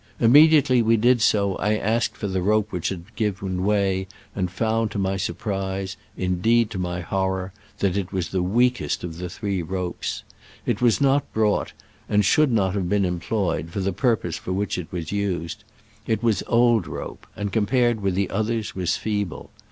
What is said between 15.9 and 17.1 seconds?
It was old